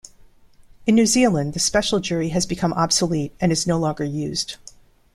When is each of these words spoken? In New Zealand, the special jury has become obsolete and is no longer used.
In 0.87 0.95
New 0.95 1.05
Zealand, 1.05 1.53
the 1.53 1.59
special 1.59 1.99
jury 1.99 2.29
has 2.29 2.47
become 2.47 2.73
obsolete 2.73 3.35
and 3.39 3.51
is 3.51 3.67
no 3.67 3.77
longer 3.77 4.03
used. 4.03 4.55